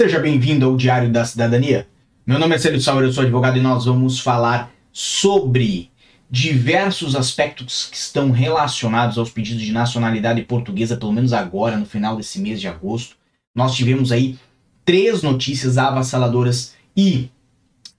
[0.00, 1.86] Seja bem-vindo ao Diário da Cidadania.
[2.26, 5.90] Meu nome é Célio Sauer, eu sou advogado e nós vamos falar sobre
[6.30, 12.16] diversos aspectos que estão relacionados aos pedidos de nacionalidade portuguesa, pelo menos agora, no final
[12.16, 13.16] desse mês de agosto.
[13.54, 14.38] Nós tivemos aí
[14.82, 17.28] três notícias avassaladoras e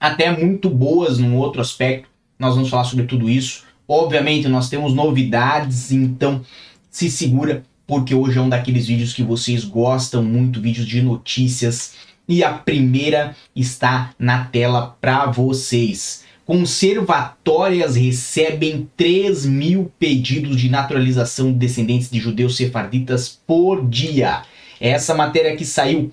[0.00, 2.08] até muito boas num outro aspecto.
[2.36, 3.62] Nós vamos falar sobre tudo isso.
[3.86, 6.44] Obviamente, nós temos novidades, então
[6.90, 11.94] se segura porque hoje é um daqueles vídeos que vocês gostam muito, vídeos de notícias,
[12.28, 16.24] e a primeira está na tela para vocês.
[16.46, 24.42] Conservatórias recebem 3 mil pedidos de naturalização de descendentes de judeus sefarditas por dia.
[24.78, 26.12] Essa matéria que saiu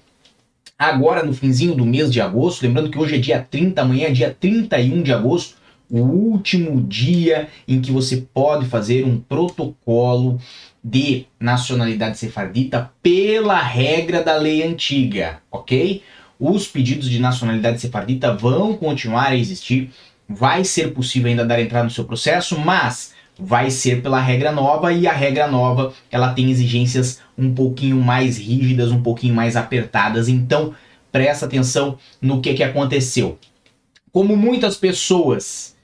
[0.79, 4.11] agora no finzinho do mês de agosto, lembrando que hoje é dia 30, amanhã é
[4.11, 5.55] dia 31 de agosto,
[5.89, 10.39] o último dia em que você pode fazer um protocolo
[10.83, 16.01] de nacionalidade sefardita pela regra da lei antiga, ok?
[16.39, 19.91] Os pedidos de nacionalidade sefardita vão continuar a existir,
[20.27, 24.91] vai ser possível ainda dar entrada no seu processo, mas vai ser pela regra nova
[24.93, 30.27] e a regra nova ela tem exigências um pouquinho mais rígidas, um pouquinho mais apertadas.
[30.27, 30.73] Então
[31.11, 33.37] presta atenção no que, que aconteceu.
[34.11, 35.75] Como muitas pessoas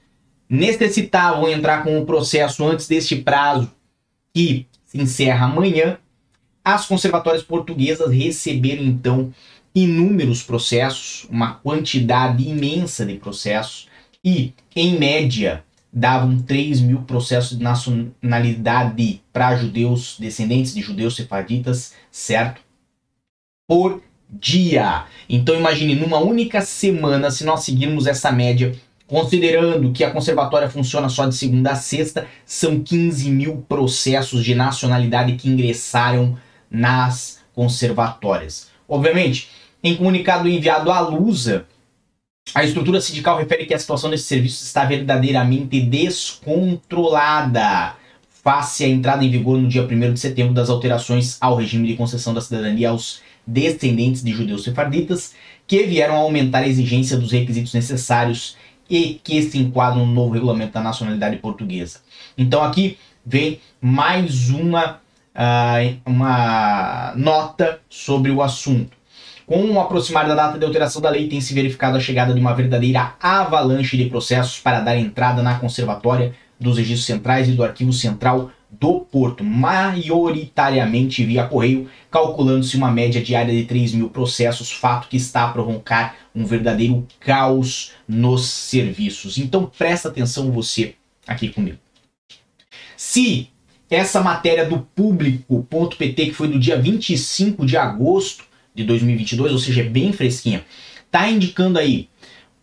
[0.48, 3.70] necessitavam entrar com o processo antes deste prazo
[4.34, 5.98] que se encerra amanhã,
[6.64, 9.32] as conservatórias portuguesas receberam então
[9.74, 13.86] inúmeros processos, uma quantidade imensa de processos,
[14.24, 21.92] e, em média, davam 3 mil processos de nacionalidade para judeus, descendentes de judeus sefaditas,
[22.10, 22.62] certo?
[23.68, 25.04] Por dia.
[25.28, 28.74] Então imagine, numa única semana, se nós seguirmos essa média,
[29.08, 34.54] Considerando que a conservatória funciona só de segunda a sexta, são 15 mil processos de
[34.54, 36.36] nacionalidade que ingressaram
[36.70, 38.68] nas conservatórias.
[38.86, 39.48] Obviamente,
[39.82, 41.64] em comunicado enviado à Lusa,
[42.54, 47.96] a estrutura sindical refere que a situação desse serviço está verdadeiramente descontrolada
[48.44, 51.96] face à entrada em vigor no dia 1 de setembro das alterações ao regime de
[51.96, 55.32] concessão da cidadania aos descendentes de judeus sefarditas,
[55.66, 58.54] que vieram a aumentar a exigência dos requisitos necessários
[58.88, 62.00] e que se enquadram no novo regulamento da nacionalidade portuguesa.
[62.36, 65.00] Então aqui vem mais uma,
[65.34, 68.96] uh, uma nota sobre o assunto.
[69.46, 72.40] Com o aproximar da data de alteração da lei, tem se verificado a chegada de
[72.40, 77.64] uma verdadeira avalanche de processos para dar entrada na conservatória dos registros centrais e do
[77.64, 84.70] arquivo central do Porto, maioritariamente via correio, calculando-se uma média diária de 3 mil processos,
[84.70, 89.38] fato que está a provocar um verdadeiro caos nos serviços.
[89.38, 90.94] Então presta atenção você
[91.26, 91.78] aqui comigo.
[92.96, 93.48] Se
[93.90, 99.80] essa matéria do público.pt, que foi do dia 25 de agosto de 2022, ou seja,
[99.80, 100.64] é bem fresquinha,
[101.06, 102.08] está indicando aí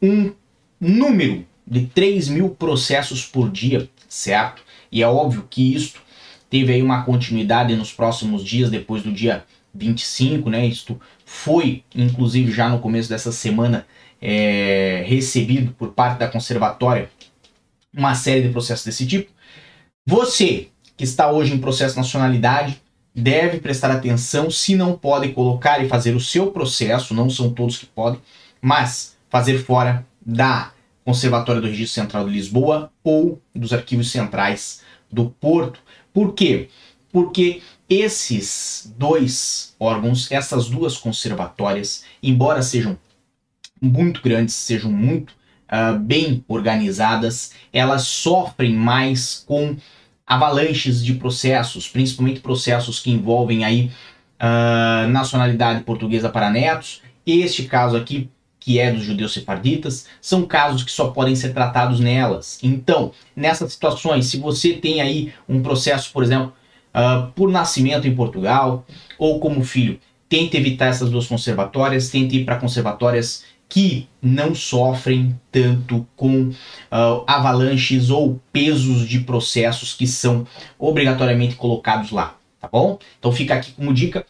[0.01, 0.31] um
[0.79, 4.61] número de 3 mil processos por dia, certo?
[4.95, 5.99] E é óbvio que isto
[6.49, 10.65] teve aí uma continuidade nos próximos dias, depois do dia 25, né?
[10.65, 13.85] Isto foi, inclusive, já no começo dessa semana,
[14.21, 17.09] é, recebido por parte da conservatória
[17.93, 19.29] uma série de processos desse tipo.
[20.07, 22.81] Você que está hoje em processo de nacionalidade
[23.13, 27.77] deve prestar atenção se não pode colocar e fazer o seu processo, não são todos
[27.77, 28.21] que podem,
[28.61, 30.71] mas fazer fora da
[31.03, 34.84] Conservatória do Registro Central de Lisboa ou dos arquivos centrais
[35.15, 35.79] do Porto.
[36.13, 36.69] Por quê?
[37.11, 42.97] Porque esses dois órgãos, essas duas conservatórias, embora sejam
[43.81, 45.31] muito grandes, sejam muito
[45.71, 49.75] uh, bem organizadas, elas sofrem mais com
[50.27, 53.91] avalanches de processos, principalmente processos que envolvem aí
[54.41, 57.01] uh, nacionalidade portuguesa para netos.
[57.25, 58.29] Este caso aqui
[58.65, 62.57] que é dos judeus sefarditas, são casos que só podem ser tratados nelas.
[62.63, 66.51] Então, nessas situações, se você tem aí um processo, por exemplo,
[66.89, 68.83] uh, por nascimento em Portugal
[69.19, 75.39] ou como filho, tente evitar essas duas conservatórias, tente ir para conservatórias que não sofrem
[75.51, 80.47] tanto com uh, avalanches ou pesos de processos que são
[80.79, 82.97] obrigatoriamente colocados lá, tá bom?
[83.19, 84.25] Então fica aqui como dica.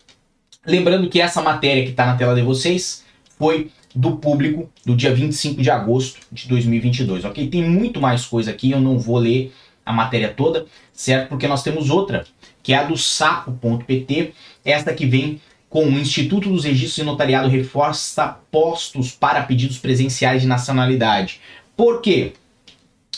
[0.67, 3.05] Lembrando que essa matéria que está na tela de vocês
[3.37, 7.47] foi do público do dia 25 de agosto de 2022, ok?
[7.47, 9.53] Tem muito mais coisa aqui, eu não vou ler
[9.85, 11.29] a matéria toda, certo?
[11.29, 12.25] Porque nós temos outra,
[12.61, 14.33] que é a do sapo.pt,
[14.65, 15.39] esta que vem
[15.69, 21.39] com o Instituto dos Registros e Notariado reforça postos para pedidos presenciais de nacionalidade.
[21.75, 22.33] Por quê?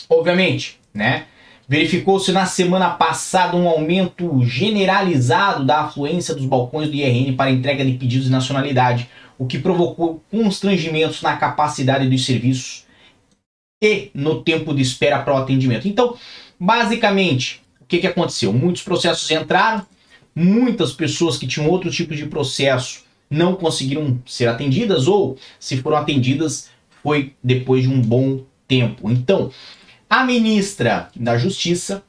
[0.08, 1.24] Obviamente, né?
[1.68, 7.84] Verificou-se na semana passada um aumento generalizado da afluência dos balcões do IRN para entrega
[7.84, 9.08] de pedidos de nacionalidade,
[9.38, 12.84] o que provocou constrangimentos na capacidade dos serviços
[13.82, 15.86] e no tempo de espera para o atendimento.
[15.86, 16.16] Então,
[16.58, 18.52] basicamente, o que, que aconteceu?
[18.52, 19.86] Muitos processos entraram,
[20.34, 25.98] muitas pessoas que tinham outro tipo de processo não conseguiram ser atendidas ou, se foram
[25.98, 26.70] atendidas,
[27.02, 29.10] foi depois de um bom tempo.
[29.10, 29.52] Então,
[30.10, 32.02] a ministra da Justiça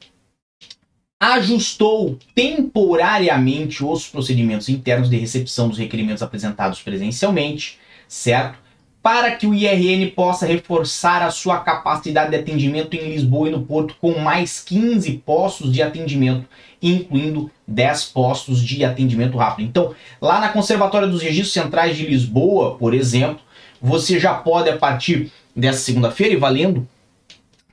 [1.20, 7.78] ajustou temporariamente os procedimentos internos de recepção dos requerimentos apresentados presencialmente,
[8.08, 8.58] certo?
[9.02, 13.62] Para que o IRN possa reforçar a sua capacidade de atendimento em Lisboa e no
[13.62, 16.46] Porto com mais 15 postos de atendimento,
[16.82, 19.66] incluindo 10 postos de atendimento rápido.
[19.66, 23.40] Então, lá na Conservatória dos Registros Centrais de Lisboa, por exemplo,
[23.80, 26.86] você já pode, a partir dessa segunda-feira e valendo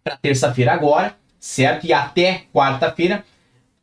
[0.04, 1.86] para terça-feira agora, certo?
[1.86, 3.24] E até quarta-feira,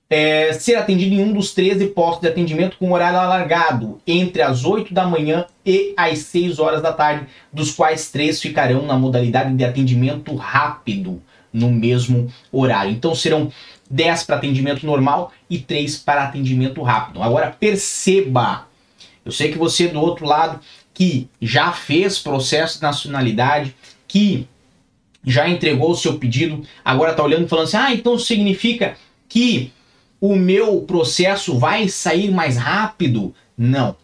[0.08, 4.64] é, ser atendido em um dos 13 postos de atendimento com horário alargado, entre as
[4.64, 9.54] 8 da manhã e as 6 horas da tarde, dos quais três ficarão na modalidade
[9.54, 11.22] de atendimento rápido
[11.52, 12.92] no mesmo horário.
[12.92, 13.50] Então serão
[13.90, 17.22] 10 para atendimento normal e 3 para atendimento rápido.
[17.22, 18.66] Agora perceba,
[19.24, 20.60] eu sei que você do outro lado
[20.92, 23.74] que já fez processo de nacionalidade,
[24.06, 24.46] que
[25.24, 28.96] já entregou o seu pedido, agora está olhando e falando assim: ah, então significa
[29.28, 29.72] que
[30.20, 33.34] o meu processo vai sair mais rápido?
[33.56, 33.96] Não.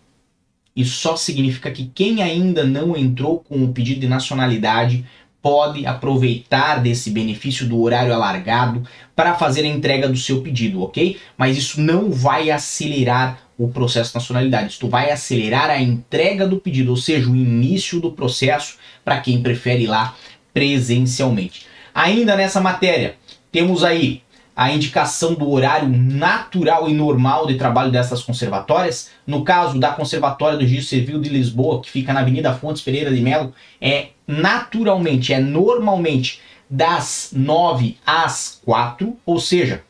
[0.74, 5.04] Isso só significa que quem ainda não entrou com o pedido de nacionalidade
[5.42, 8.82] pode aproveitar desse benefício do horário alargado
[9.16, 11.18] para fazer a entrega do seu pedido, ok?
[11.36, 14.72] Mas isso não vai acelerar o processo de nacionalidade.
[14.72, 19.42] Isso vai acelerar a entrega do pedido, ou seja, o início do processo para quem
[19.42, 20.16] prefere ir lá
[20.52, 21.66] presencialmente.
[21.94, 23.16] Ainda nessa matéria,
[23.50, 24.22] temos aí
[24.60, 29.08] a indicação do horário natural e normal de trabalho dessas conservatórias.
[29.26, 33.10] No caso da Conservatória do Registro Civil de Lisboa, que fica na Avenida Fontes Pereira
[33.10, 39.82] de Melo, é naturalmente, é normalmente das 9 às 4, ou seja,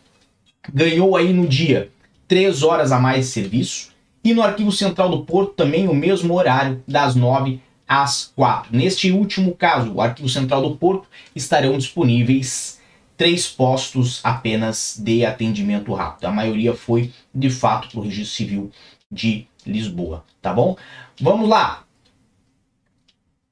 [0.72, 1.90] ganhou aí no dia
[2.28, 3.90] 3 horas a mais de serviço.
[4.22, 8.69] E no Arquivo Central do Porto também o mesmo horário, das 9 às 4.
[8.70, 12.78] Neste último caso, o Arquivo Central do Porto estarão disponíveis
[13.20, 16.25] três postos apenas de atendimento rápido.
[16.25, 18.70] A maioria foi de fato para o Registro Civil
[19.12, 20.75] de Lisboa, tá bom?
[21.20, 21.84] Vamos lá.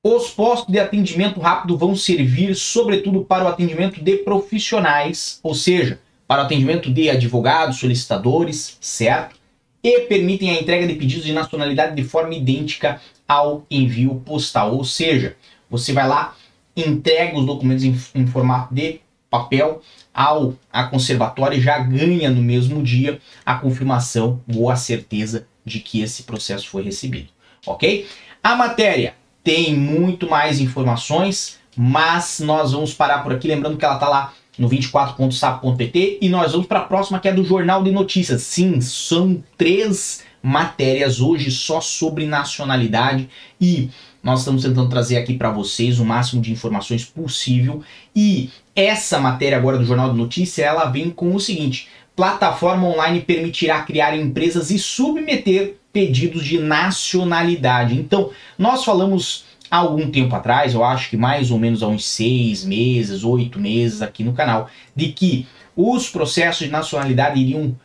[0.03, 6.01] Os postos de atendimento rápido vão servir sobretudo para o atendimento de profissionais, ou seja,
[6.27, 9.37] para o atendimento de advogados, solicitadores, certo?
[9.85, 14.75] E permitem a entrega de pedidos de nacionalidade de forma idêntica ao envio postal.
[14.75, 15.37] Ou seja,
[15.69, 16.35] você vai lá,
[16.75, 19.83] entrega os documentos em, em formato de papel
[20.13, 26.01] ao a conservatória já ganha no mesmo dia a confirmação ou a certeza de que
[26.01, 27.29] esse processo foi recebido,
[27.67, 28.07] ok?
[28.43, 29.15] A matéria
[29.45, 34.33] tem muito mais informações, mas nós vamos parar por aqui, lembrando que ela está lá
[34.59, 38.43] no 24.sap.pt e nós vamos para a próxima que é do Jornal de Notícias.
[38.43, 43.29] Sim, são três matérias hoje só sobre nacionalidade
[43.61, 43.91] e
[44.23, 47.83] nós estamos tentando trazer aqui para vocês o máximo de informações possível
[48.15, 53.21] e essa matéria agora do Jornal de Notícias ela vem com o seguinte: plataforma online
[53.21, 57.95] permitirá criar empresas e submeter pedidos de nacionalidade.
[57.95, 62.05] Então, nós falamos há algum tempo atrás, eu acho que mais ou menos há uns
[62.05, 65.47] seis meses, oito meses aqui no canal, de que
[65.77, 67.77] os processos de nacionalidade iriam,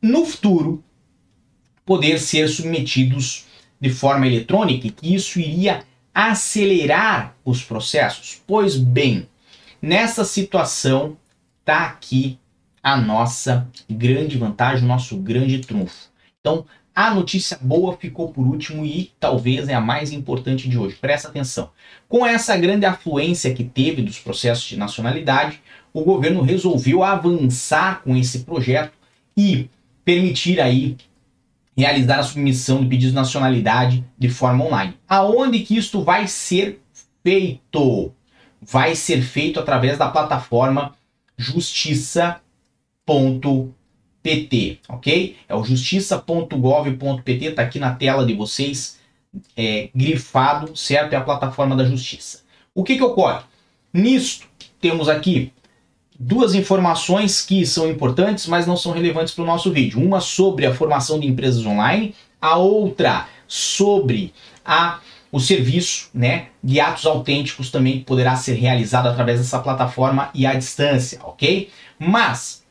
[0.00, 0.82] no futuro,
[1.84, 3.44] poder ser submetidos
[3.82, 5.82] de forma eletrônica e que isso iria
[6.14, 8.40] acelerar os processos.
[8.46, 9.26] Pois bem,
[9.80, 11.16] nessa situação
[11.60, 12.38] está aqui
[12.80, 16.10] a nossa grande vantagem, o nosso grande trunfo.
[16.40, 20.94] Então, a notícia boa ficou por último e talvez é a mais importante de hoje.
[21.00, 21.70] Presta atenção.
[22.08, 25.60] Com essa grande afluência que teve dos processos de nacionalidade,
[25.92, 28.92] o governo resolveu avançar com esse projeto
[29.36, 29.68] e
[30.04, 30.96] permitir aí
[31.76, 34.94] realizar a submissão de pedidos de nacionalidade de forma online.
[35.08, 36.80] Aonde que isto vai ser
[37.22, 38.12] feito?
[38.60, 40.94] Vai ser feito através da plataforma
[41.36, 42.40] justiça.pt,
[44.88, 45.36] ok?
[45.48, 49.00] É o justiça.gov.pt, está aqui na tela de vocês,
[49.56, 51.14] é, grifado, certo?
[51.14, 52.42] É a plataforma da justiça.
[52.74, 53.42] O que que ocorre?
[53.92, 54.46] Nisto,
[54.80, 55.52] temos aqui
[56.24, 60.00] duas informações que são importantes, mas não são relevantes para o nosso vídeo.
[60.00, 64.32] Uma sobre a formação de empresas online, a outra sobre
[64.64, 65.00] a
[65.32, 70.52] o serviço né, de atos autênticos também poderá ser realizado através dessa plataforma e à
[70.52, 71.70] distância, ok?
[71.98, 72.62] Mas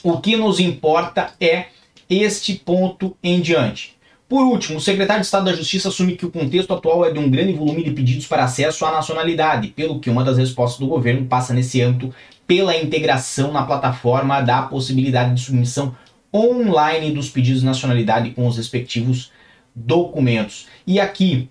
[0.00, 1.66] o que nos importa é
[2.08, 3.96] este ponto em diante.
[4.28, 7.18] Por último, o secretário de Estado da Justiça assume que o contexto atual é de
[7.18, 10.86] um grande volume de pedidos para acesso à nacionalidade, pelo que uma das respostas do
[10.86, 12.14] governo passa nesse âmbito
[12.46, 15.94] pela integração na plataforma da possibilidade de submissão
[16.34, 19.30] online dos pedidos de nacionalidade com os respectivos
[19.74, 20.66] documentos.
[20.86, 21.48] E aqui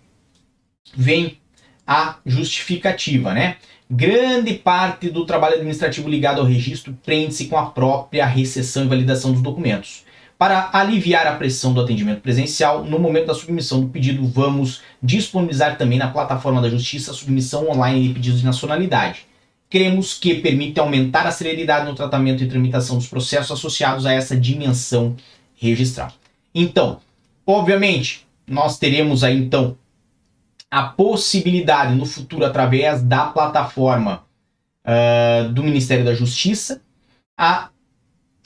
[0.95, 1.37] vem
[1.85, 3.57] a justificativa, né?
[3.89, 9.33] Grande parte do trabalho administrativo ligado ao registro prende-se com a própria recessão e validação
[9.33, 10.05] dos documentos.
[10.37, 15.77] Para aliviar a pressão do atendimento presencial, no momento da submissão do pedido, vamos disponibilizar
[15.77, 19.27] também na plataforma da Justiça a submissão online de pedidos de nacionalidade.
[19.71, 24.35] Queremos que permita aumentar a celeridade no tratamento e tramitação dos processos associados a essa
[24.35, 25.15] dimensão
[25.55, 26.11] registral.
[26.53, 26.99] Então,
[27.47, 29.77] obviamente, nós teremos aí então
[30.69, 34.25] a possibilidade no futuro, através da plataforma
[34.85, 36.81] uh, do Ministério da Justiça,
[37.37, 37.69] a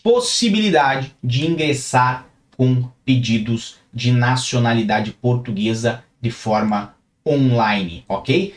[0.03, 6.96] possibilidade de ingressar com pedidos de nacionalidade portuguesa de forma
[7.27, 8.53] online, ok?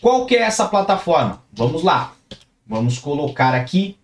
[0.00, 1.42] Qual que é essa plataforma?
[1.52, 2.14] Vamos lá,
[2.66, 3.96] vamos colocar aqui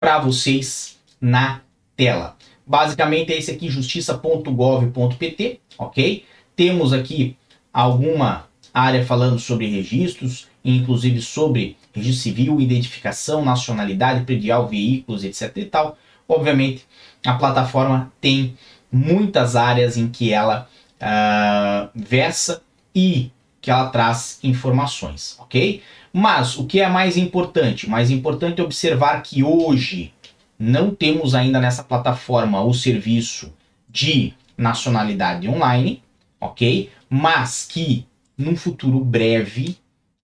[0.00, 1.60] para vocês na
[1.94, 2.36] tela.
[2.66, 6.24] Basicamente é esse aqui, justiça.gov.pt, ok?
[6.56, 7.36] Temos aqui
[7.72, 15.64] alguma área falando sobre registros, inclusive sobre registro civil, identificação, nacionalidade, predial, veículos, etc e
[15.66, 15.98] tal.
[16.26, 16.86] Obviamente,
[17.24, 18.56] a plataforma tem
[18.90, 22.62] muitas áreas em que ela uh, versa
[22.94, 23.30] e
[23.64, 25.82] que ela traz informações, ok?
[26.12, 27.88] Mas o que é mais importante?
[27.88, 30.12] Mais importante é observar que hoje
[30.58, 33.50] não temos ainda nessa plataforma o serviço
[33.88, 36.02] de nacionalidade online,
[36.38, 36.90] ok?
[37.08, 38.06] Mas que
[38.36, 39.78] num futuro breve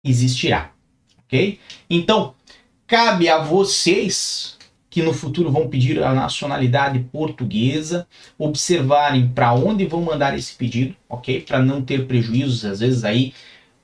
[0.02, 0.73] existirá,
[1.25, 1.61] ok?
[1.88, 2.35] Então,
[2.88, 4.57] cabe a vocês
[4.99, 8.05] que no futuro vão pedir a nacionalidade portuguesa,
[8.37, 11.40] observarem para onde vão mandar esse pedido, ok?
[11.43, 13.33] Para não ter prejuízos, às vezes aí,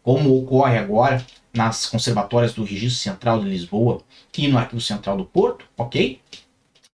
[0.03, 4.03] como ocorre agora nas conservatórias do Registro Central de Lisboa
[4.37, 6.19] e no Arquivo Central do Porto, ok?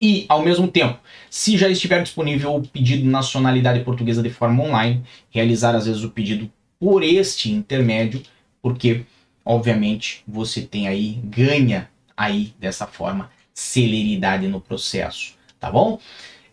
[0.01, 0.97] E, ao mesmo tempo,
[1.29, 6.03] se já estiver disponível o pedido de nacionalidade portuguesa de forma online, realizar às vezes
[6.03, 8.23] o pedido por este intermédio,
[8.63, 9.05] porque,
[9.45, 15.99] obviamente, você tem aí, ganha aí dessa forma celeridade no processo, tá bom?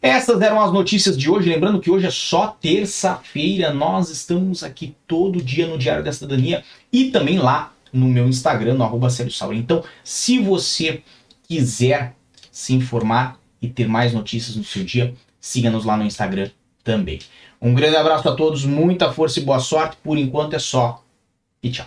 [0.01, 1.51] Essas eram as notícias de hoje.
[1.51, 3.75] Lembrando que hoje é só terça-feira.
[3.75, 8.75] Nós estamos aqui todo dia no Diário da Cidadania e também lá no meu Instagram,
[8.75, 9.09] no arroba
[9.53, 11.03] Então, se você
[11.47, 12.17] quiser
[12.51, 16.49] se informar e ter mais notícias no seu dia, siga-nos lá no Instagram
[16.83, 17.19] também.
[17.61, 19.99] Um grande abraço a todos, muita força e boa sorte.
[20.03, 21.05] Por enquanto é só.
[21.63, 21.87] E tchau.